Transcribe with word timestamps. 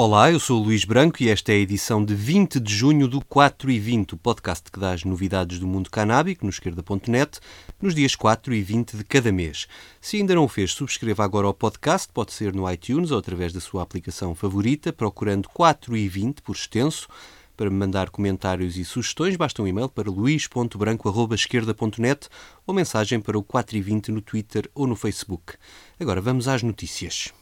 Olá, 0.00 0.30
eu 0.30 0.38
sou 0.38 0.60
o 0.60 0.64
Luís 0.64 0.84
Branco 0.84 1.20
e 1.20 1.28
esta 1.28 1.50
é 1.50 1.56
a 1.56 1.58
edição 1.58 2.04
de 2.04 2.14
20 2.14 2.60
de 2.60 2.72
junho 2.72 3.08
do 3.08 3.20
4 3.20 3.68
e 3.68 3.80
20, 3.80 4.14
o 4.14 4.16
podcast 4.16 4.70
que 4.70 4.78
dá 4.78 4.92
as 4.92 5.02
novidades 5.02 5.58
do 5.58 5.66
mundo 5.66 5.90
canábico 5.90 6.44
no 6.44 6.50
esquerda.net, 6.50 7.40
nos 7.82 7.96
dias 7.96 8.14
4 8.14 8.54
e 8.54 8.62
20 8.62 8.96
de 8.96 9.02
cada 9.02 9.32
mês. 9.32 9.66
Se 10.00 10.18
ainda 10.18 10.36
não 10.36 10.44
o 10.44 10.48
fez, 10.48 10.70
subscreva 10.70 11.24
agora 11.24 11.48
o 11.48 11.52
podcast, 11.52 12.12
pode 12.14 12.32
ser 12.32 12.54
no 12.54 12.70
iTunes 12.70 13.10
ou 13.10 13.18
através 13.18 13.52
da 13.52 13.58
sua 13.58 13.82
aplicação 13.82 14.36
favorita, 14.36 14.92
procurando 14.92 15.48
4 15.48 15.96
e 15.96 16.08
20 16.08 16.42
por 16.42 16.54
extenso. 16.54 17.08
Para 17.56 17.68
me 17.68 17.76
mandar 17.76 18.10
comentários 18.10 18.76
e 18.76 18.84
sugestões, 18.84 19.34
basta 19.34 19.60
um 19.60 19.66
e-mail 19.66 19.88
para 19.88 20.08
luís.branco.esquerda.net 20.08 22.28
ou 22.64 22.72
mensagem 22.72 23.18
para 23.18 23.36
o 23.36 23.42
4 23.42 23.76
e 23.76 23.80
20 23.80 24.12
no 24.12 24.20
Twitter 24.20 24.70
ou 24.76 24.86
no 24.86 24.94
Facebook. 24.94 25.54
Agora 25.98 26.20
vamos 26.20 26.46
às 26.46 26.62
notícias. 26.62 27.32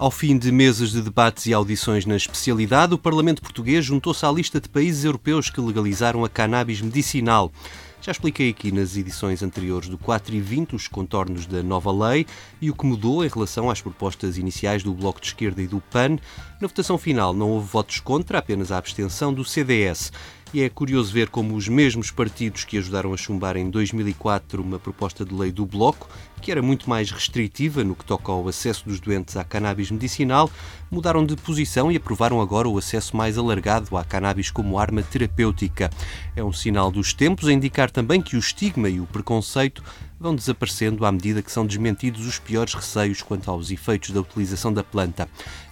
Ao 0.00 0.10
fim 0.10 0.38
de 0.38 0.50
meses 0.50 0.92
de 0.92 1.02
debates 1.02 1.44
e 1.44 1.52
audições 1.52 2.06
na 2.06 2.16
especialidade, 2.16 2.94
o 2.94 2.98
Parlamento 2.98 3.42
Português 3.42 3.84
juntou-se 3.84 4.24
à 4.24 4.32
lista 4.32 4.58
de 4.58 4.66
países 4.66 5.04
europeus 5.04 5.50
que 5.50 5.60
legalizaram 5.60 6.24
a 6.24 6.28
cannabis 6.30 6.80
medicinal. 6.80 7.52
Já 8.00 8.10
expliquei 8.10 8.48
aqui 8.48 8.72
nas 8.72 8.96
edições 8.96 9.42
anteriores 9.42 9.90
do 9.90 9.98
4 9.98 10.34
e 10.34 10.40
20 10.40 10.74
os 10.74 10.88
contornos 10.88 11.44
da 11.44 11.62
nova 11.62 11.92
lei 11.92 12.24
e 12.62 12.70
o 12.70 12.74
que 12.74 12.86
mudou 12.86 13.22
em 13.22 13.28
relação 13.28 13.68
às 13.68 13.82
propostas 13.82 14.38
iniciais 14.38 14.82
do 14.82 14.94
Bloco 14.94 15.20
de 15.20 15.26
Esquerda 15.26 15.60
e 15.60 15.66
do 15.66 15.82
PAN. 15.82 16.16
Na 16.58 16.66
votação 16.66 16.96
final 16.96 17.34
não 17.34 17.50
houve 17.50 17.68
votos 17.68 18.00
contra, 18.00 18.38
apenas 18.38 18.72
a 18.72 18.78
abstenção 18.78 19.34
do 19.34 19.44
CDS. 19.44 20.10
E 20.52 20.62
é 20.62 20.68
curioso 20.68 21.12
ver 21.12 21.28
como 21.28 21.54
os 21.54 21.68
mesmos 21.68 22.10
partidos 22.10 22.64
que 22.64 22.76
ajudaram 22.76 23.14
a 23.14 23.16
chumbar 23.16 23.56
em 23.56 23.70
2004 23.70 24.60
uma 24.60 24.80
proposta 24.80 25.24
de 25.24 25.32
lei 25.32 25.52
do 25.52 25.64
Bloco, 25.64 26.08
que 26.42 26.50
era 26.50 26.60
muito 26.60 26.90
mais 26.90 27.08
restritiva 27.12 27.84
no 27.84 27.94
que 27.94 28.04
toca 28.04 28.32
ao 28.32 28.48
acesso 28.48 28.84
dos 28.88 28.98
doentes 28.98 29.36
à 29.36 29.44
cannabis 29.44 29.92
medicinal, 29.92 30.50
mudaram 30.90 31.24
de 31.24 31.36
posição 31.36 31.92
e 31.92 31.96
aprovaram 31.96 32.40
agora 32.40 32.68
o 32.68 32.76
acesso 32.76 33.16
mais 33.16 33.38
alargado 33.38 33.96
à 33.96 34.02
cannabis 34.02 34.50
como 34.50 34.76
arma 34.76 35.04
terapêutica. 35.04 35.88
É 36.34 36.42
um 36.42 36.52
sinal 36.52 36.90
dos 36.90 37.14
tempos 37.14 37.46
a 37.46 37.52
indicar 37.52 37.88
também 37.88 38.20
que 38.20 38.34
o 38.34 38.40
estigma 38.40 38.88
e 38.88 38.98
o 38.98 39.06
preconceito 39.06 39.84
vão 40.18 40.34
desaparecendo 40.34 41.06
à 41.06 41.12
medida 41.12 41.42
que 41.42 41.52
são 41.52 41.64
desmentidos 41.64 42.26
os 42.26 42.40
piores 42.40 42.74
receios 42.74 43.22
quanto 43.22 43.50
aos 43.50 43.70
efeitos 43.70 44.10
da 44.10 44.20
utilização 44.20 44.72
da 44.72 44.82
planta. 44.82 45.28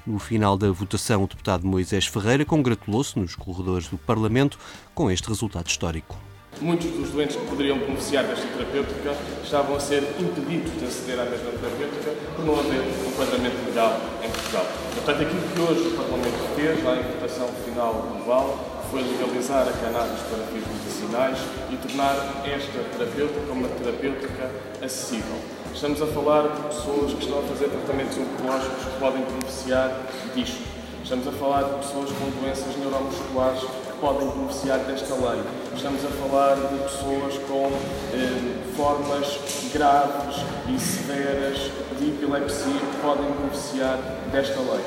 No 0.08 0.18
final 0.18 0.56
da 0.56 0.70
votação, 0.70 1.24
o 1.24 1.26
deputado 1.26 1.66
Moisés 1.66 2.06
Ferreira 2.06 2.42
congratulou-se 2.42 3.18
nos 3.18 3.34
corredores 3.34 3.88
do 3.88 3.98
Parlamento 3.98 4.58
com 4.94 5.10
este 5.10 5.28
resultado 5.28 5.66
histórico. 5.66 6.16
Muitos 6.62 6.90
dos 6.92 7.10
doentes 7.10 7.36
que 7.36 7.44
poderiam 7.44 7.78
beneficiar 7.78 8.24
desta 8.24 8.46
terapêutica 8.46 9.14
estavam 9.44 9.76
a 9.76 9.80
ser 9.80 10.02
impedidos 10.18 10.72
de 10.78 10.86
aceder 10.86 11.20
à 11.20 11.26
mesma 11.26 11.50
terapêutica 11.50 12.10
por 12.34 12.42
não 12.46 12.58
haver 12.58 12.80
enquadramento 13.06 13.56
legal 13.66 14.00
em 14.24 14.30
Portugal. 14.30 14.64
Portanto, 14.94 15.22
aquilo 15.24 15.42
que 15.42 15.60
hoje 15.60 15.88
o 15.88 15.96
Parlamento 15.98 16.56
fez, 16.56 16.82
lá 16.82 16.96
em 16.96 17.02
votação 17.02 17.48
final 17.66 17.92
global, 17.92 18.80
foi 18.90 19.02
legalizar 19.02 19.68
a 19.68 19.72
cannabis 19.72 20.20
para 20.22 20.42
fins 20.46 20.64
medicinais 20.66 21.38
e 21.70 21.76
tornar 21.86 22.14
esta 22.48 22.82
terapêutica 22.96 23.52
uma 23.52 23.68
terapêutica 23.68 24.50
acessível. 24.82 25.57
Estamos 25.78 26.02
a 26.02 26.06
falar 26.08 26.42
de 26.42 26.60
pessoas 26.74 27.12
que 27.12 27.22
estão 27.22 27.38
a 27.38 27.42
fazer 27.42 27.68
tratamentos 27.68 28.18
oncológicos 28.18 28.82
que 28.82 28.98
podem 28.98 29.22
beneficiar 29.22 29.96
disto. 30.34 30.60
Estamos 31.04 31.28
a 31.28 31.30
falar 31.30 31.62
de 31.62 31.86
pessoas 31.86 32.10
com 32.10 32.30
doenças 32.42 32.76
neuromusculares 32.76 33.60
que 33.60 33.98
podem 34.00 34.28
beneficiar 34.28 34.80
desta 34.80 35.14
lei. 35.14 35.40
Estamos 35.76 36.04
a 36.04 36.08
falar 36.08 36.56
de 36.56 36.78
pessoas 36.82 37.38
com 37.46 37.70
eh, 38.12 38.74
formas 38.76 39.38
graves 39.72 40.42
e 40.66 40.80
severas 40.80 41.58
de 41.96 42.08
epilepsia 42.08 42.72
que 42.72 43.00
podem 43.00 43.30
beneficiar 43.30 43.98
desta 44.32 44.58
lei. 44.58 44.84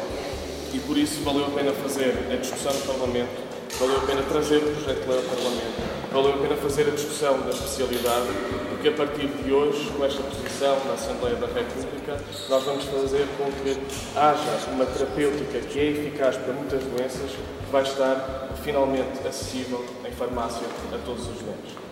E 0.73 0.79
por 0.79 0.97
isso 0.97 1.23
valeu 1.23 1.45
a 1.45 1.51
pena 1.51 1.71
fazer 1.71 2.27
a 2.29 2.35
discussão 2.35 2.73
no 2.73 2.81
Parlamento 2.81 3.50
valeu 3.81 3.97
a 3.97 4.01
pena 4.01 4.21
trazer 4.21 4.57
o 4.57 4.75
projeto 4.75 5.01
de 5.01 5.09
lei 5.09 5.17
ao 5.17 5.23
Parlamento, 5.23 6.13
valeu 6.13 6.33
a 6.35 6.37
pena 6.37 6.55
fazer 6.57 6.87
a 6.87 6.91
discussão 6.91 7.41
da 7.41 7.49
especialidade, 7.49 8.27
porque 8.69 8.89
a 8.89 8.91
partir 8.91 9.25
de 9.25 9.51
hoje, 9.51 9.89
com 9.97 10.05
esta 10.05 10.21
posição 10.21 10.77
na 10.85 10.93
Assembleia 10.93 11.35
da 11.37 11.47
República, 11.47 12.19
nós 12.47 12.63
vamos 12.63 12.85
fazer 12.85 13.27
com 13.39 13.51
que 13.63 13.75
haja 14.15 14.69
uma 14.71 14.85
terapêutica 14.85 15.61
que 15.61 15.79
é 15.79 15.85
eficaz 15.85 16.37
para 16.37 16.53
muitas 16.53 16.83
doenças, 16.83 17.31
que 17.31 17.71
vai 17.71 17.81
estar 17.81 18.49
finalmente 18.63 19.27
acessível 19.27 19.83
em 20.07 20.11
farmácia 20.11 20.67
a 20.93 20.97
todos 21.03 21.21
os 21.21 21.39
doentes. 21.39 21.90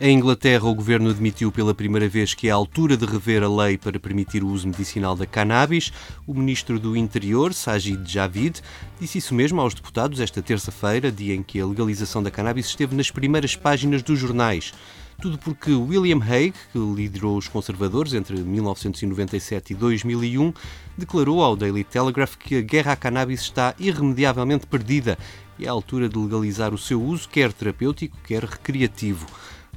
Em 0.00 0.18
Inglaterra, 0.18 0.64
o 0.64 0.74
governo 0.74 1.08
admitiu 1.08 1.52
pela 1.52 1.72
primeira 1.72 2.08
vez 2.08 2.34
que 2.34 2.48
é 2.48 2.50
a 2.50 2.54
altura 2.56 2.96
de 2.96 3.06
rever 3.06 3.44
a 3.44 3.48
lei 3.48 3.78
para 3.78 4.00
permitir 4.00 4.42
o 4.42 4.48
uso 4.48 4.66
medicinal 4.66 5.14
da 5.14 5.24
cannabis. 5.24 5.92
O 6.26 6.34
ministro 6.34 6.80
do 6.80 6.96
Interior, 6.96 7.54
Sajid 7.54 8.02
Javid, 8.04 8.60
disse 9.00 9.18
isso 9.18 9.32
mesmo 9.32 9.60
aos 9.60 9.72
deputados 9.72 10.18
esta 10.18 10.42
terça-feira, 10.42 11.12
dia 11.12 11.32
em 11.32 11.44
que 11.44 11.60
a 11.60 11.66
legalização 11.66 12.24
da 12.24 12.30
cannabis 12.30 12.66
esteve 12.66 12.96
nas 12.96 13.12
primeiras 13.12 13.54
páginas 13.54 14.02
dos 14.02 14.18
jornais. 14.18 14.74
Tudo 15.22 15.38
porque 15.38 15.70
William 15.70 16.18
Hague, 16.20 16.54
que 16.72 16.78
liderou 16.78 17.36
os 17.38 17.46
conservadores 17.46 18.14
entre 18.14 18.36
1997 18.36 19.74
e 19.74 19.76
2001, 19.76 20.52
declarou 20.98 21.40
ao 21.40 21.54
Daily 21.54 21.84
Telegraph 21.84 22.34
que 22.34 22.56
a 22.56 22.60
guerra 22.62 22.92
à 22.92 22.96
cannabis 22.96 23.42
está 23.42 23.76
irremediavelmente 23.78 24.66
perdida 24.66 25.16
e 25.56 25.66
é 25.66 25.68
a 25.68 25.72
altura 25.72 26.08
de 26.08 26.18
legalizar 26.18 26.74
o 26.74 26.78
seu 26.78 27.00
uso, 27.00 27.28
quer 27.28 27.52
terapêutico, 27.52 28.18
quer 28.24 28.42
recreativo. 28.42 29.24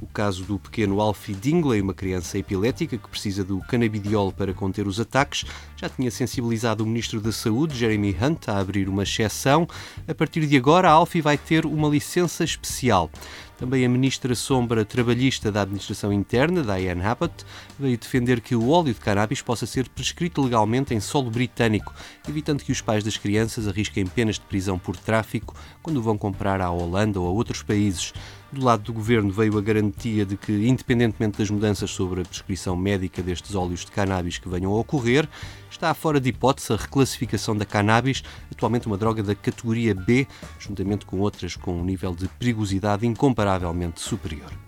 O 0.00 0.06
caso 0.06 0.44
do 0.44 0.58
pequeno 0.58 1.00
Alfie 1.00 1.34
Dingley, 1.34 1.80
uma 1.80 1.94
criança 1.94 2.38
epilética 2.38 2.96
que 2.96 3.08
precisa 3.08 3.42
do 3.42 3.58
canabidiol 3.60 4.32
para 4.32 4.54
conter 4.54 4.86
os 4.86 5.00
ataques, 5.00 5.44
já 5.76 5.88
tinha 5.88 6.10
sensibilizado 6.10 6.84
o 6.84 6.86
Ministro 6.86 7.20
da 7.20 7.32
Saúde, 7.32 7.76
Jeremy 7.76 8.16
Hunt, 8.20 8.48
a 8.48 8.58
abrir 8.58 8.88
uma 8.88 9.02
exceção. 9.02 9.66
A 10.06 10.14
partir 10.14 10.46
de 10.46 10.56
agora, 10.56 10.88
a 10.88 10.92
Alfie 10.92 11.20
vai 11.20 11.36
ter 11.36 11.66
uma 11.66 11.88
licença 11.88 12.44
especial. 12.44 13.10
Também 13.58 13.84
a 13.84 13.88
ministra 13.88 14.36
sombra 14.36 14.84
trabalhista 14.84 15.50
da 15.50 15.62
Administração 15.62 16.12
Interna, 16.12 16.62
Diane 16.62 17.02
Abbott, 17.02 17.44
veio 17.76 17.98
defender 17.98 18.40
que 18.40 18.54
o 18.54 18.70
óleo 18.70 18.94
de 18.94 19.00
cannabis 19.00 19.42
possa 19.42 19.66
ser 19.66 19.88
prescrito 19.88 20.40
legalmente 20.40 20.94
em 20.94 21.00
solo 21.00 21.28
britânico, 21.28 21.92
evitando 22.28 22.62
que 22.62 22.70
os 22.70 22.80
pais 22.80 23.02
das 23.02 23.16
crianças 23.16 23.66
arrisquem 23.66 24.06
penas 24.06 24.36
de 24.36 24.42
prisão 24.42 24.78
por 24.78 24.96
tráfico 24.96 25.56
quando 25.82 26.00
vão 26.00 26.16
comprar 26.16 26.60
à 26.60 26.70
Holanda 26.70 27.18
ou 27.18 27.26
a 27.26 27.30
outros 27.30 27.60
países. 27.60 28.12
Do 28.50 28.64
lado 28.64 28.82
do 28.82 28.94
governo 28.94 29.30
veio 29.30 29.58
a 29.58 29.60
garantia 29.60 30.24
de 30.24 30.34
que, 30.34 30.66
independentemente 30.66 31.36
das 31.36 31.50
mudanças 31.50 31.90
sobre 31.90 32.22
a 32.22 32.24
prescrição 32.24 32.74
médica 32.74 33.22
destes 33.22 33.54
óleos 33.54 33.84
de 33.84 33.90
cannabis 33.90 34.38
que 34.38 34.48
venham 34.48 34.72
a 34.72 34.78
ocorrer, 34.78 35.28
está 35.70 35.92
fora 35.92 36.18
de 36.18 36.30
hipótese 36.30 36.72
a 36.72 36.76
reclassificação 36.76 37.54
da 37.54 37.66
cannabis, 37.66 38.22
atualmente 38.50 38.86
uma 38.86 38.96
droga 38.96 39.22
da 39.22 39.34
categoria 39.34 39.94
B, 39.94 40.26
juntamente 40.58 41.04
com 41.04 41.18
outras 41.18 41.56
com 41.56 41.78
um 41.78 41.84
nível 41.84 42.14
de 42.14 42.26
perigosidade 42.26 43.06
incomparavelmente 43.06 44.00
superior. 44.00 44.67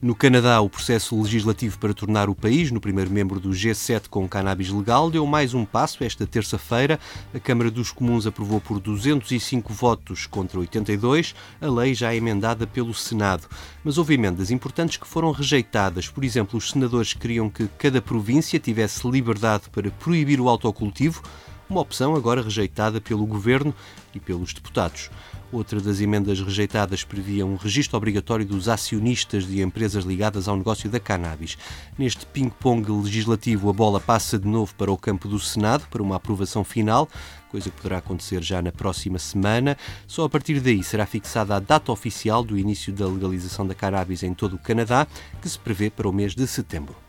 No 0.00 0.14
Canadá, 0.14 0.60
o 0.60 0.70
processo 0.70 1.20
legislativo 1.20 1.76
para 1.76 1.92
tornar 1.92 2.30
o 2.30 2.34
país 2.34 2.70
no 2.70 2.80
primeiro 2.80 3.10
membro 3.10 3.40
do 3.40 3.50
G7 3.50 4.02
com 4.08 4.28
cannabis 4.28 4.70
legal 4.70 5.10
deu 5.10 5.26
mais 5.26 5.54
um 5.54 5.64
passo 5.64 6.04
esta 6.04 6.24
terça-feira. 6.24 7.00
A 7.34 7.40
Câmara 7.40 7.68
dos 7.68 7.90
Comuns 7.90 8.24
aprovou 8.24 8.60
por 8.60 8.78
205 8.78 9.72
votos 9.72 10.24
contra 10.24 10.60
82 10.60 11.34
a 11.60 11.66
lei 11.68 11.94
já 11.94 12.14
emendada 12.14 12.64
pelo 12.64 12.94
Senado. 12.94 13.48
Mas 13.82 13.98
houve 13.98 14.14
emendas 14.14 14.52
importantes 14.52 14.96
que 14.96 15.06
foram 15.06 15.32
rejeitadas. 15.32 16.08
Por 16.08 16.22
exemplo, 16.22 16.56
os 16.56 16.70
senadores 16.70 17.12
queriam 17.12 17.50
que 17.50 17.66
cada 17.76 18.00
província 18.00 18.60
tivesse 18.60 19.04
liberdade 19.04 19.64
para 19.68 19.90
proibir 19.90 20.40
o 20.40 20.48
autocultivo, 20.48 21.24
uma 21.68 21.80
opção 21.80 22.14
agora 22.14 22.42
rejeitada 22.42 23.00
pelo 23.00 23.26
governo 23.26 23.74
e 24.14 24.20
pelos 24.20 24.52
deputados. 24.52 25.10
Outra 25.50 25.80
das 25.80 26.00
emendas 26.00 26.40
rejeitadas 26.40 27.04
previa 27.04 27.46
um 27.46 27.56
registro 27.56 27.96
obrigatório 27.96 28.44
dos 28.44 28.68
acionistas 28.68 29.46
de 29.46 29.62
empresas 29.62 30.04
ligadas 30.04 30.46
ao 30.46 30.56
negócio 30.56 30.90
da 30.90 31.00
cannabis. 31.00 31.56
Neste 31.98 32.26
ping-pong 32.26 32.90
legislativo, 33.02 33.70
a 33.70 33.72
bola 33.72 33.98
passa 33.98 34.38
de 34.38 34.46
novo 34.46 34.74
para 34.74 34.92
o 34.92 34.98
campo 34.98 35.26
do 35.26 35.38
Senado 35.38 35.86
para 35.90 36.02
uma 36.02 36.16
aprovação 36.16 36.62
final, 36.62 37.08
coisa 37.50 37.70
que 37.70 37.76
poderá 37.76 37.96
acontecer 37.96 38.42
já 38.42 38.60
na 38.60 38.70
próxima 38.70 39.18
semana. 39.18 39.74
Só 40.06 40.24
a 40.24 40.28
partir 40.28 40.60
daí 40.60 40.82
será 40.82 41.06
fixada 41.06 41.56
a 41.56 41.60
data 41.60 41.90
oficial 41.90 42.44
do 42.44 42.58
início 42.58 42.92
da 42.92 43.06
legalização 43.06 43.66
da 43.66 43.74
cannabis 43.74 44.22
em 44.22 44.34
todo 44.34 44.56
o 44.56 44.58
Canadá, 44.58 45.06
que 45.40 45.48
se 45.48 45.58
prevê 45.58 45.88
para 45.88 46.06
o 46.06 46.12
mês 46.12 46.34
de 46.34 46.46
setembro. 46.46 47.07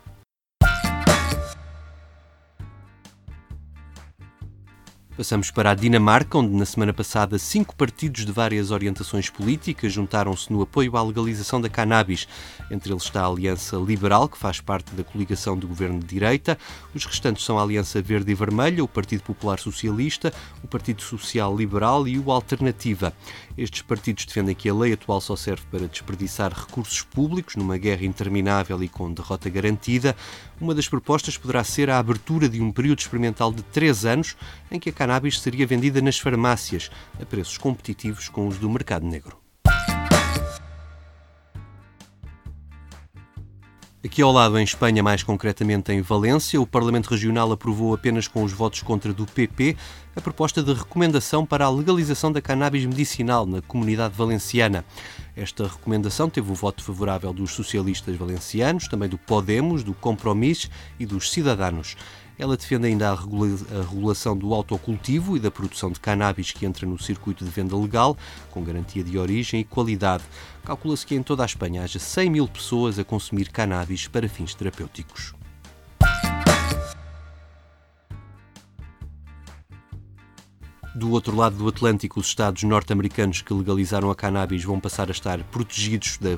Passamos 5.19 5.51
para 5.51 5.71
a 5.71 5.75
Dinamarca, 5.75 6.38
onde 6.38 6.56
na 6.56 6.66
semana 6.66 6.94
passada 6.94 7.38
cinco 7.38 7.75
partidos 7.75 8.25
de 8.25 8.31
várias 8.31 8.71
orientações 8.71 9.30
políticas 9.30 9.92
juntaram-se 9.92 10.50
no 10.50 10.62
apoio 10.62 10.95
à 10.95 11.04
legalização 11.04 11.60
da 11.60 11.68
cannabis. 11.68 12.25
Entre 12.71 12.94
eles 12.94 13.04
está 13.04 13.24
a 13.24 13.27
Aliança 13.27 13.75
Liberal, 13.75 14.30
que 14.30 14.38
faz 14.38 14.62
parte 14.62 14.95
da 14.95 15.04
coligação 15.04 15.57
do 15.57 15.68
governo 15.68 16.00
de 16.00 16.06
direita. 16.06 16.57
Os 16.95 17.04
restantes 17.04 17.44
são 17.44 17.60
a 17.60 17.63
Aliança 17.63 18.01
Verde 18.01 18.31
e 18.31 18.33
Vermelha, 18.33 18.81
o 18.81 18.88
Partido 18.88 19.21
Popular 19.24 19.60
Socialista, 19.60 20.33
o 20.63 20.69
Partido 20.69 21.01
Social 21.01 21.54
Liberal 21.54 22.07
e 22.07 22.18
o 22.18 22.31
Alternativa. 22.31 23.12
Estes 23.57 23.81
partidos 23.81 24.24
defendem 24.24 24.56
que 24.56 24.69
a 24.69 24.74
lei 24.74 24.94
atual 24.94 25.19
só 25.19 25.36
serve 25.36 25.63
para 25.69 25.86
desperdiçar 25.86 26.54
recursos 26.54 27.01
públicos 27.01 27.57
numa 27.57 27.77
guerra 27.77 28.06
interminável 28.06 28.81
e 28.81 28.88
com 28.88 29.12
derrota 29.12 29.50
garantida. 29.50 30.15
Uma 30.62 30.74
das 30.74 30.88
propostas 30.88 31.38
poderá 31.38 31.62
ser 31.62 31.89
a 31.89 32.00
abertura 32.00 32.48
de 32.48 32.62
um 32.62 32.72
período 32.72 33.00
experimental 33.00 33.51
de 33.51 33.63
três 33.63 34.06
anos 34.06 34.38
em 34.72 34.80
que 34.80 34.89
a 34.89 34.94
cannabis 34.94 35.09
seria 35.40 35.66
vendida 35.66 36.02
nas 36.02 36.20
farmácias 36.20 36.90
a 37.22 37.26
preços 37.26 37.58
competitivos 37.58 38.30
com 38.30 38.48
os 38.48 38.58
do 38.58 38.70
mercado 38.70 39.06
negro. 39.06 39.38
Aqui 44.02 44.22
ao 44.22 44.32
lado, 44.32 44.58
em 44.58 44.64
Espanha, 44.64 45.04
mais 45.04 45.24
concretamente 45.24 45.92
em 45.92 46.02
Valência, 46.02 46.60
o 46.62 46.66
Parlamento 46.66 47.08
Regional 47.10 47.52
aprovou 47.52 47.94
apenas 47.94 48.30
com 48.30 48.44
os 48.44 48.54
votos 48.54 48.82
contra 48.82 49.12
do 49.12 49.26
PP 49.26 49.76
a 50.16 50.22
proposta 50.22 50.64
de 50.64 50.72
recomendação 50.72 51.46
para 51.46 51.66
a 51.66 51.70
legalização 51.70 52.32
da 52.32 52.42
cannabis 52.42 52.86
medicinal 52.86 53.46
na 53.46 53.62
comunidade 53.62 54.14
valenciana. 54.16 54.86
Esta 55.36 55.68
recomendação 55.68 56.30
teve 56.30 56.50
o 56.50 56.56
voto 56.56 56.82
favorável 56.82 57.34
dos 57.34 57.52
socialistas 57.52 58.16
valencianos, 58.16 58.88
também 58.88 59.10
do 59.10 59.18
Podemos, 59.18 59.84
do 59.84 59.94
Compromís 59.94 60.70
e 60.98 61.06
dos 61.06 61.30
Cidadanos. 61.30 61.98
Ela 62.39 62.56
defende 62.56 62.88
ainda 62.88 63.12
a, 63.12 63.15
regulação 63.15 64.36
do 64.36 64.53
autocultivo 64.53 65.36
e 65.36 65.41
da 65.41 65.51
produção 65.51 65.91
de 65.91 66.00
cannabis 66.00 66.51
que 66.51 66.65
entra 66.65 66.88
no 66.88 66.97
circuito 66.97 67.44
de 67.44 67.51
venda 67.51 67.75
legal, 67.75 68.18
com 68.50 68.63
garantia 68.63 69.03
de 69.03 69.18
origem 69.18 69.59
e 69.59 69.65
qualidade. 69.65 70.24
Calcula-se 70.63 71.06
que 71.06 71.15
em 71.15 71.21
toda 71.21 71.44
a 71.44 71.45
Espanha 71.45 71.83
haja 71.83 72.00
100 72.00 72.30
mil 72.30 72.47
pessoas 72.47 72.97
a 72.97 73.03
consumir 73.03 73.50
cannabis 73.50 74.07
para 74.07 74.30
fins 74.30 74.56
terapêuticos. 74.56 75.38
Do 80.95 81.12
outro 81.12 81.36
lado 81.36 81.56
do 81.56 81.68
Atlântico, 81.68 82.19
os 82.19 82.27
Estados 82.27 82.63
norte-americanos 82.63 83.44
que 83.44 83.53
legalizaram 83.53 84.09
a 84.09 84.15
cannabis 84.15 84.63
vão 84.63 84.80
passar 84.80 85.07
a 85.07 85.12
estar 85.12 85.44
protegidos 85.45 86.18
da, 86.18 86.31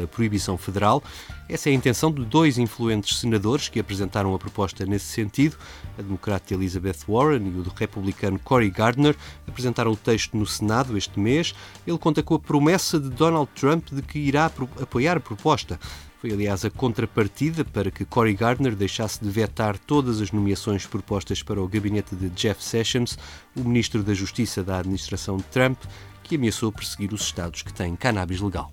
da, 0.00 0.06
proibição 0.06 0.56
federal. 0.56 1.02
Essa 1.46 1.68
é 1.68 1.72
a 1.72 1.74
intenção 1.74 2.10
de 2.10 2.24
dois 2.24 2.56
influentes 2.56 3.18
senadores 3.18 3.68
que 3.68 3.78
apresentaram 3.78 4.34
a 4.34 4.38
proposta 4.38 4.86
nesse 4.86 5.06
sentido. 5.06 5.58
A 5.98 6.02
democrata 6.02 6.54
Elizabeth 6.54 7.00
Warren 7.06 7.48
e 7.48 7.58
o 7.58 7.72
republicano 7.76 8.38
Cory 8.38 8.70
Gardner 8.70 9.14
apresentaram 9.46 9.92
o 9.92 9.96
texto 9.96 10.38
no 10.38 10.46
Senado 10.46 10.96
este 10.96 11.20
mês. 11.20 11.54
Ele 11.86 11.98
conta 11.98 12.22
com 12.22 12.34
a 12.34 12.38
promessa 12.38 12.98
de 12.98 13.10
Donald 13.10 13.50
Trump 13.54 13.88
de 13.92 14.00
que 14.00 14.18
irá 14.18 14.50
apoiar 14.80 15.18
a 15.18 15.20
proposta. 15.20 15.78
Foi, 16.20 16.32
aliás, 16.32 16.64
a 16.64 16.70
contrapartida 16.70 17.64
para 17.64 17.92
que 17.92 18.04
Cory 18.04 18.34
Gardner 18.34 18.74
deixasse 18.74 19.22
de 19.22 19.30
vetar 19.30 19.78
todas 19.78 20.20
as 20.20 20.32
nomeações 20.32 20.84
propostas 20.84 21.44
para 21.44 21.62
o 21.62 21.68
gabinete 21.68 22.16
de 22.16 22.28
Jeff 22.30 22.62
Sessions, 22.62 23.16
o 23.54 23.60
ministro 23.60 24.02
da 24.02 24.12
Justiça 24.12 24.64
da 24.64 24.78
administração 24.78 25.36
de 25.36 25.44
Trump, 25.44 25.78
que 26.24 26.34
ameaçou 26.34 26.72
perseguir 26.72 27.12
os 27.12 27.22
estados 27.22 27.62
que 27.62 27.72
têm 27.72 27.94
cannabis 27.94 28.40
legal. 28.40 28.72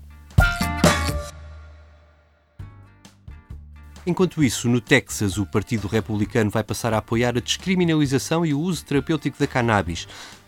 Enquanto 4.04 4.42
isso, 4.42 4.68
no 4.68 4.80
Texas, 4.80 5.36
o 5.36 5.46
Partido 5.46 5.88
Republicano 5.88 6.50
vai 6.50 6.62
passar 6.62 6.94
a 6.94 6.98
apoiar 6.98 7.36
a 7.36 7.40
descriminalização 7.40 8.46
e 8.46 8.54
o 8.54 8.60
uso 8.60 8.84
terapêutico 8.84 9.38
da 9.38 9.46
cannabis. 9.48 10.06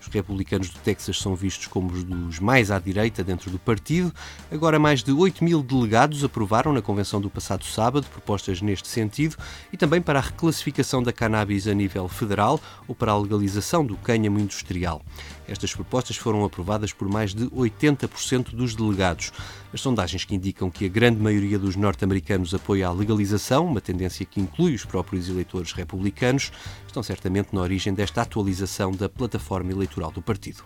Os 0.08 0.14
republicanos 0.14 0.70
do 0.70 0.78
Texas 0.78 1.18
são 1.18 1.36
vistos 1.36 1.66
como 1.66 1.92
os 1.92 2.02
dos 2.02 2.38
mais 2.40 2.70
à 2.70 2.78
direita 2.78 3.22
dentro 3.22 3.50
do 3.50 3.58
partido. 3.58 4.10
Agora, 4.50 4.78
mais 4.78 5.02
de 5.02 5.12
8 5.12 5.44
mil 5.44 5.62
delegados 5.62 6.24
aprovaram 6.24 6.72
na 6.72 6.80
convenção 6.80 7.20
do 7.20 7.28
passado 7.28 7.62
sábado 7.64 8.06
propostas 8.06 8.62
neste 8.62 8.88
sentido 8.88 9.36
e 9.70 9.76
também 9.76 10.00
para 10.00 10.18
a 10.18 10.22
reclassificação 10.22 11.02
da 11.02 11.12
cannabis 11.12 11.68
a 11.68 11.74
nível 11.74 12.08
federal 12.08 12.58
ou 12.86 12.94
para 12.94 13.12
a 13.12 13.18
legalização 13.18 13.84
do 13.84 13.98
cânhamo 13.98 14.40
industrial. 14.40 15.02
Estas 15.46 15.74
propostas 15.74 16.16
foram 16.16 16.42
aprovadas 16.42 16.90
por 16.92 17.08
mais 17.08 17.34
de 17.34 17.44
80% 17.46 18.54
dos 18.54 18.74
delegados. 18.74 19.30
As 19.72 19.82
sondagens 19.82 20.24
que 20.24 20.34
indicam 20.34 20.70
que 20.70 20.86
a 20.86 20.88
grande 20.88 21.20
maioria 21.20 21.58
dos 21.58 21.76
norte-americanos 21.76 22.54
apoia 22.54 22.88
a 22.88 22.92
legalização, 22.92 23.66
uma 23.66 23.80
tendência 23.80 24.24
que 24.24 24.40
inclui 24.40 24.74
os 24.74 24.86
próprios 24.86 25.28
eleitores 25.28 25.72
republicanos, 25.72 26.50
estão 26.90 27.02
certamente 27.02 27.54
na 27.54 27.60
origem 27.60 27.94
desta 27.94 28.22
atualização 28.22 28.92
da 28.92 29.08
plataforma 29.08 29.70
eleitoral 29.70 30.10
do 30.10 30.22
partido. 30.22 30.64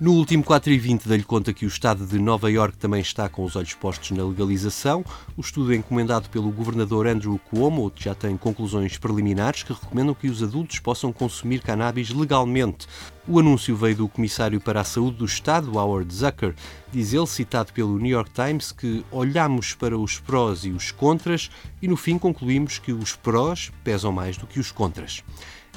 No 0.00 0.14
último 0.14 0.42
4 0.42 0.72
e 0.72 0.78
20 0.78 1.06
dei-lhe 1.06 1.22
conta 1.22 1.52
que 1.52 1.66
o 1.66 1.68
Estado 1.68 2.06
de 2.06 2.18
Nova 2.18 2.50
York 2.50 2.78
também 2.78 3.02
está 3.02 3.28
com 3.28 3.44
os 3.44 3.54
olhos 3.54 3.74
postos 3.74 4.12
na 4.12 4.24
legalização. 4.24 5.04
O 5.36 5.42
estudo 5.42 5.74
encomendado 5.74 6.30
pelo 6.30 6.50
governador 6.50 7.06
Andrew 7.06 7.38
Cuomo 7.50 7.92
já 7.94 8.14
tem 8.14 8.34
conclusões 8.34 8.96
preliminares 8.96 9.62
que 9.62 9.74
recomendam 9.74 10.14
que 10.14 10.28
os 10.28 10.42
adultos 10.42 10.78
possam 10.78 11.12
consumir 11.12 11.60
cannabis 11.60 12.08
legalmente. 12.08 12.86
O 13.28 13.38
anúncio 13.38 13.76
veio 13.76 13.96
do 13.96 14.08
comissário 14.08 14.58
para 14.58 14.80
a 14.80 14.84
saúde 14.84 15.18
do 15.18 15.26
Estado, 15.26 15.76
Howard 15.76 16.14
Zucker. 16.14 16.54
Diz 16.92 17.12
ele, 17.12 17.26
citado 17.26 17.72
pelo 17.72 17.98
New 17.98 18.10
York 18.10 18.30
Times, 18.32 18.72
que 18.72 19.04
olhamos 19.12 19.74
para 19.74 19.96
os 19.96 20.18
prós 20.18 20.64
e 20.64 20.70
os 20.70 20.90
contras 20.90 21.50
e 21.80 21.86
no 21.86 21.96
fim 21.96 22.18
concluímos 22.18 22.78
que 22.78 22.92
os 22.92 23.14
prós 23.14 23.70
pesam 23.84 24.10
mais 24.10 24.36
do 24.36 24.46
que 24.46 24.58
os 24.58 24.72
contras 24.72 25.22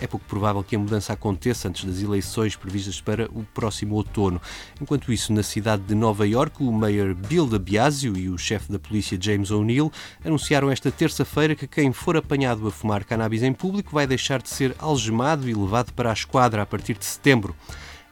é 0.01 0.07
pouco 0.07 0.25
provável 0.25 0.63
que 0.63 0.75
a 0.75 0.79
mudança 0.79 1.13
aconteça 1.13 1.67
antes 1.67 1.85
das 1.85 2.01
eleições 2.01 2.55
previstas 2.55 2.99
para 2.99 3.29
o 3.31 3.45
próximo 3.53 3.95
outono. 3.95 4.41
Enquanto 4.81 5.11
isso, 5.13 5.31
na 5.31 5.43
cidade 5.43 5.83
de 5.83 5.95
Nova 5.95 6.27
York, 6.27 6.63
o 6.63 6.71
mayor 6.71 7.13
Bill 7.13 7.47
de 7.47 7.59
Biasio 7.59 8.17
e 8.17 8.29
o 8.29 8.37
chefe 8.37 8.71
da 8.71 8.79
polícia 8.79 9.17
James 9.19 9.51
O'Neill 9.51 9.91
anunciaram 10.23 10.71
esta 10.71 10.91
terça-feira 10.91 11.55
que 11.55 11.67
quem 11.67 11.93
for 11.93 12.17
apanhado 12.17 12.67
a 12.67 12.71
fumar 12.71 13.03
cannabis 13.03 13.43
em 13.43 13.53
público 13.53 13.91
vai 13.93 14.07
deixar 14.07 14.41
de 14.41 14.49
ser 14.49 14.75
algemado 14.79 15.49
e 15.49 15.53
levado 15.53 15.93
para 15.93 16.09
a 16.09 16.13
esquadra 16.13 16.61
a 16.61 16.65
partir 16.65 16.97
de 16.97 17.05
setembro 17.05 17.55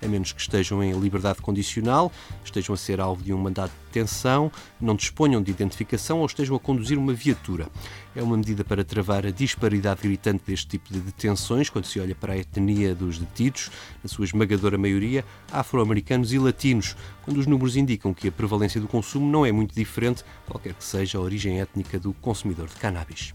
a 0.01 0.07
menos 0.07 0.31
que 0.31 0.41
estejam 0.41 0.83
em 0.83 0.99
liberdade 0.99 1.41
condicional, 1.41 2.11
estejam 2.43 2.73
a 2.73 2.77
ser 2.77 2.99
alvo 2.99 3.23
de 3.23 3.33
um 3.33 3.37
mandato 3.37 3.71
de 3.71 3.77
detenção, 3.87 4.51
não 4.79 4.95
disponham 4.95 5.41
de 5.41 5.51
identificação 5.51 6.19
ou 6.19 6.25
estejam 6.25 6.55
a 6.55 6.59
conduzir 6.59 6.97
uma 6.97 7.13
viatura. 7.13 7.67
É 8.15 8.21
uma 8.21 8.35
medida 8.35 8.63
para 8.63 8.83
travar 8.83 9.25
a 9.25 9.31
disparidade 9.31 10.01
gritante 10.01 10.43
deste 10.45 10.67
tipo 10.67 10.91
de 10.91 10.99
detenções 10.99 11.69
quando 11.69 11.85
se 11.85 11.99
olha 11.99 12.15
para 12.15 12.33
a 12.33 12.37
etnia 12.37 12.93
dos 12.93 13.17
detidos, 13.17 13.69
na 14.03 14.09
sua 14.09 14.25
esmagadora 14.25 14.77
maioria 14.77 15.23
afro-americanos 15.51 16.33
e 16.33 16.39
latinos, 16.39 16.95
quando 17.23 17.37
os 17.37 17.45
números 17.45 17.75
indicam 17.75 18.13
que 18.13 18.27
a 18.27 18.31
prevalência 18.31 18.81
do 18.81 18.87
consumo 18.87 19.29
não 19.29 19.45
é 19.45 19.51
muito 19.51 19.75
diferente, 19.75 20.23
qualquer 20.47 20.73
que 20.73 20.83
seja 20.83 21.17
a 21.17 21.21
origem 21.21 21.61
étnica 21.61 21.99
do 21.99 22.13
consumidor 22.13 22.67
de 22.67 22.75
cannabis. 22.75 23.33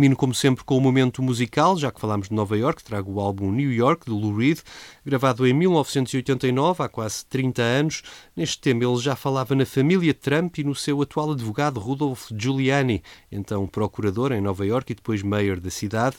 Termino, 0.00 0.16
como 0.16 0.34
sempre, 0.34 0.64
com 0.64 0.76
o 0.76 0.78
um 0.78 0.80
momento 0.80 1.22
musical, 1.22 1.76
já 1.76 1.92
que 1.92 2.00
falámos 2.00 2.30
de 2.30 2.34
Nova 2.34 2.56
York, 2.56 2.82
trago 2.82 3.12
o 3.12 3.20
álbum 3.20 3.52
New 3.52 3.70
York, 3.70 4.06
de 4.06 4.10
Lou 4.10 4.34
Reed, 4.34 4.60
gravado 5.04 5.46
em 5.46 5.52
1989, 5.52 6.82
há 6.82 6.88
quase 6.88 7.22
30 7.26 7.60
anos. 7.60 8.02
Neste 8.34 8.58
tema 8.58 8.82
ele 8.82 8.96
já 8.96 9.14
falava 9.14 9.54
na 9.54 9.66
família 9.66 10.14
Trump 10.14 10.56
e 10.56 10.64
no 10.64 10.74
seu 10.74 11.02
atual 11.02 11.32
advogado 11.32 11.78
Rudolph 11.78 12.30
Giuliani, 12.34 13.02
então 13.30 13.66
procurador 13.66 14.32
em 14.32 14.40
Nova 14.40 14.64
York 14.64 14.90
e 14.90 14.94
depois 14.94 15.22
mayor 15.22 15.60
da 15.60 15.68
cidade. 15.68 16.16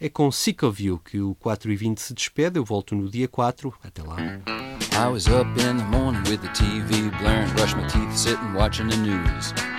É 0.00 0.08
com 0.08 0.30
Sick 0.30 0.64
of 0.64 0.80
You 0.80 1.00
que 1.04 1.20
o 1.20 1.34
4 1.34 1.72
e 1.72 1.76
20 1.76 1.98
se 1.98 2.14
despede. 2.14 2.56
Eu 2.56 2.64
volto 2.64 2.94
no 2.94 3.10
dia 3.10 3.26
4. 3.26 3.74
Até 3.82 4.04
lá. 4.04 4.16
I 4.16 5.08
was 5.10 5.26
up 5.26 5.48
in 5.60 5.76
the 5.76 5.84
morning 5.86 6.22
with 6.30 6.40
the 6.40 6.48
TV 6.50 7.10
blaring, 7.18 7.52
brush 7.54 7.74
my 7.74 7.84
teeth, 7.88 8.16
sitting 8.16 8.54
watching 8.54 8.86
the 8.86 8.96
news. 8.96 9.73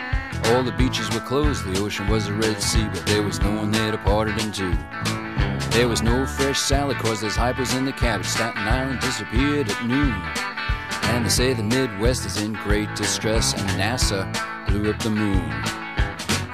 All 0.46 0.63
the 0.63 0.74
beaches 0.77 1.10
were 1.13 1.20
closed, 1.20 1.65
the 1.65 1.80
ocean 1.82 2.08
was 2.08 2.27
a 2.27 2.34
Red 2.34 2.62
Sea, 2.62 2.88
but 2.92 3.06
there 3.06 3.24
was 3.24 3.39
no 3.39 3.56
one 3.56 3.72
there 3.72 3.92
to 3.92 3.98
part 4.00 4.30
it 4.30 4.44
in 4.44 4.51
two. 4.51 4.75
There 5.72 5.88
was 5.88 6.01
no 6.01 6.25
fresh 6.25 6.60
salad, 6.60 6.98
cause 6.98 7.20
there's 7.20 7.36
hypers 7.36 7.77
in 7.77 7.86
the 7.86 7.92
cabbage. 7.92 8.27
Staten 8.27 8.62
Island 8.62 9.00
disappeared 9.01 9.70
at 9.70 9.86
noon. 9.86 10.13
And 11.13 11.25
they 11.25 11.30
say 11.30 11.54
the 11.54 11.63
Midwest 11.63 12.25
is 12.25 12.42
in 12.42 12.54
great 12.54 12.94
distress, 12.96 13.54
and 13.54 13.70
NASA 13.72 14.32
blew 14.68 14.89
up 14.89 15.00
the 15.00 15.10
moon. 15.10 15.50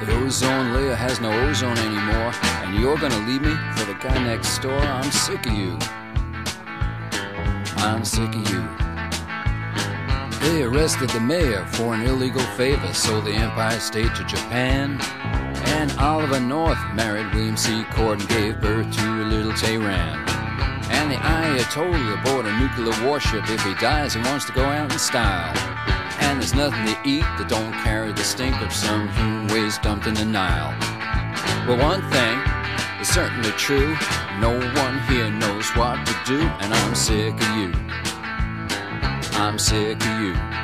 The 0.05 0.15
ozone 0.17 0.73
layer 0.73 0.95
has 0.95 1.21
no 1.21 1.31
ozone 1.47 1.77
anymore, 1.77 2.33
and 2.63 2.79
you're 2.79 2.97
gonna 2.97 3.27
leave 3.27 3.43
me 3.43 3.55
for 3.75 3.85
the 3.85 3.93
guy 3.93 4.17
next 4.23 4.57
door. 4.59 4.79
I'm 4.79 5.11
sick 5.11 5.45
of 5.45 5.53
you. 5.53 5.77
I'm 7.77 8.03
sick 8.03 8.33
of 8.33 8.49
you. 8.49 8.90
They 10.41 10.63
arrested 10.63 11.11
the 11.11 11.19
mayor 11.19 11.65
for 11.67 11.93
an 11.93 12.01
illegal 12.01 12.41
favor, 12.57 12.91
sold 12.93 13.25
the 13.25 13.31
Empire 13.31 13.79
State 13.79 14.15
to 14.15 14.23
Japan, 14.23 14.99
And 15.65 15.91
Oliver 15.99 16.39
North 16.39 16.79
married 16.95 17.31
William 17.31 17.55
C. 17.55 17.83
Cord 17.91 18.19
and 18.21 18.27
gave 18.27 18.59
birth 18.59 18.91
to 18.91 19.05
a 19.05 19.25
little 19.25 19.53
Tehran. 19.53 20.17
And 20.89 21.11
the 21.11 21.15
Ayatollah 21.17 22.19
aboard 22.19 22.47
a 22.47 22.59
nuclear 22.59 23.07
warship. 23.07 23.47
If 23.49 23.63
he 23.63 23.75
dies, 23.75 24.15
he 24.15 24.21
wants 24.21 24.45
to 24.45 24.51
go 24.51 24.65
out 24.65 24.91
in 24.91 24.97
style. 24.97 25.55
And 26.21 26.41
there's 26.41 26.55
nothing 26.55 26.85
to 26.87 26.99
eat 27.07 27.25
that 27.37 27.47
don't 27.47 27.73
carry 27.83 28.11
the 28.11 28.23
stink 28.23 28.59
of 28.61 28.73
some 28.73 29.09
human 29.09 29.47
waste 29.47 29.83
dumped 29.83 30.07
in 30.07 30.15
the 30.15 30.25
Nile. 30.25 30.75
But 31.67 31.77
one 31.77 32.01
thing 32.09 32.39
is 32.99 33.07
certainly 33.07 33.51
true. 33.51 33.95
No 34.39 34.57
one 34.81 34.99
here 35.07 35.29
knows 35.29 35.69
what 35.75 36.03
to 36.03 36.15
do, 36.25 36.41
and 36.41 36.73
I'm 36.73 36.95
sick 36.95 37.35
of 37.35 37.55
you. 37.55 38.10
I'm 39.41 39.57
sick 39.57 40.05
of 40.05 40.21
you. 40.21 40.60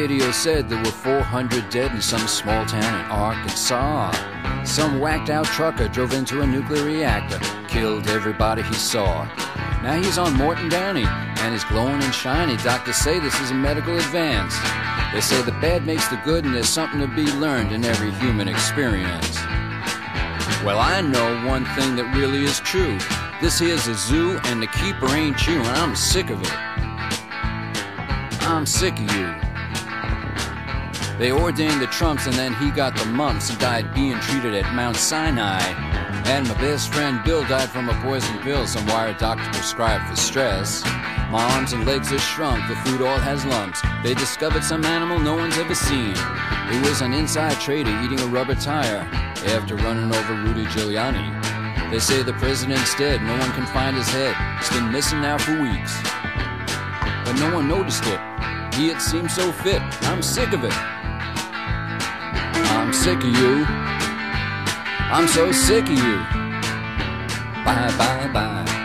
Radio 0.00 0.30
said 0.30 0.66
there 0.66 0.78
were 0.78 0.90
400 0.90 1.68
dead 1.68 1.92
in 1.92 2.00
some 2.00 2.26
small 2.26 2.64
town 2.64 3.04
in 3.04 3.10
Arkansas. 3.10 4.10
Some 4.64 4.98
whacked 4.98 5.28
out 5.28 5.44
trucker 5.44 5.88
drove 5.88 6.14
into 6.14 6.40
a 6.40 6.46
nuclear 6.46 6.86
reactor, 6.86 7.38
killed 7.68 8.08
everybody 8.08 8.62
he 8.62 8.72
saw. 8.72 9.24
Now 9.82 10.00
he's 10.02 10.16
on 10.16 10.32
Morton 10.38 10.70
Downey 10.70 11.04
and 11.04 11.54
is 11.54 11.64
glowing 11.64 12.02
and 12.02 12.14
shiny. 12.14 12.56
Doctors 12.56 12.96
say 12.96 13.18
this 13.18 13.38
is 13.42 13.50
a 13.50 13.54
medical 13.54 13.94
advance. 13.94 14.56
They 15.12 15.20
say 15.20 15.42
the 15.42 15.58
bad 15.60 15.84
makes 15.84 16.08
the 16.08 16.16
good 16.24 16.46
and 16.46 16.54
there's 16.54 16.70
something 16.70 17.00
to 17.00 17.08
be 17.08 17.26
learned 17.32 17.72
in 17.72 17.84
every 17.84 18.10
human 18.12 18.48
experience. 18.48 19.36
Well, 20.64 20.78
I 20.78 21.02
know 21.02 21.46
one 21.46 21.66
thing 21.76 21.94
that 21.96 22.10
really 22.16 22.44
is 22.44 22.58
true. 22.60 22.98
This 23.42 23.58
here's 23.58 23.86
a 23.86 23.94
zoo 23.94 24.40
and 24.44 24.62
the 24.62 24.68
keeper 24.68 25.08
ain't 25.08 25.46
you, 25.46 25.58
and 25.58 25.76
I'm 25.76 25.94
sick 25.94 26.30
of 26.30 26.40
it. 26.40 26.56
I'm 28.48 28.64
sick 28.64 28.98
of 28.98 29.14
you. 29.14 29.49
They 31.20 31.32
ordained 31.32 31.82
the 31.82 31.86
Trumps 31.86 32.24
and 32.24 32.34
then 32.34 32.54
he 32.54 32.70
got 32.70 32.96
the 32.96 33.04
mumps 33.04 33.50
and 33.50 33.58
died 33.58 33.92
being 33.92 34.18
treated 34.20 34.54
at 34.54 34.74
Mount 34.74 34.96
Sinai. 34.96 35.60
And 36.24 36.48
my 36.48 36.54
best 36.54 36.94
friend 36.94 37.22
Bill 37.22 37.44
died 37.44 37.68
from 37.68 37.90
a 37.90 37.94
poison 38.00 38.38
pill 38.38 38.66
some 38.66 38.86
wire 38.86 39.12
doctor 39.12 39.44
prescribed 39.50 40.08
for 40.08 40.16
stress. 40.16 40.82
My 41.30 41.46
arms 41.52 41.74
and 41.74 41.84
legs 41.84 42.10
are 42.10 42.18
shrunk, 42.18 42.66
the 42.68 42.76
food 42.76 43.02
all 43.02 43.18
has 43.18 43.44
lumps. 43.44 43.82
They 44.02 44.14
discovered 44.14 44.64
some 44.64 44.82
animal 44.86 45.18
no 45.18 45.36
one's 45.36 45.58
ever 45.58 45.74
seen. 45.74 46.14
It 46.16 46.88
was 46.88 47.02
an 47.02 47.12
inside 47.12 47.60
trader 47.60 47.90
eating 48.02 48.20
a 48.20 48.26
rubber 48.28 48.54
tire 48.54 49.06
after 49.44 49.76
running 49.76 50.14
over 50.14 50.34
Rudy 50.36 50.64
Giuliani. 50.72 51.90
They 51.90 51.98
say 51.98 52.22
the 52.22 52.32
president's 52.32 52.94
dead, 52.94 53.20
no 53.20 53.36
one 53.36 53.52
can 53.52 53.66
find 53.66 53.94
his 53.94 54.08
head. 54.08 54.34
It's 54.58 54.70
been 54.70 54.90
missing 54.90 55.20
now 55.20 55.36
for 55.36 55.60
weeks. 55.60 56.00
But 57.26 57.34
no 57.34 57.56
one 57.56 57.68
noticed 57.68 58.06
it. 58.06 58.20
He 58.72 58.88
had 58.88 59.02
seemed 59.02 59.30
so 59.30 59.52
fit. 59.52 59.82
I'm 60.08 60.22
sick 60.22 60.54
of 60.54 60.64
it. 60.64 60.99
I'm 62.90 62.96
sick 62.96 63.18
of 63.18 63.24
you. 63.24 63.64
I'm 65.14 65.28
so 65.28 65.52
sick 65.52 65.84
of 65.84 65.90
you. 65.90 66.16
Bye, 67.64 67.94
bye, 67.96 68.28
bye. 68.32 68.79